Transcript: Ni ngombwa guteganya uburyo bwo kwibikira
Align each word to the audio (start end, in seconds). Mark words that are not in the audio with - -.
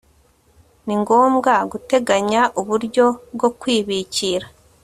Ni 0.85 0.95
ngombwa 1.01 1.53
guteganya 1.71 2.41
uburyo 2.59 3.05
bwo 3.35 3.49
kwibikira 3.59 4.47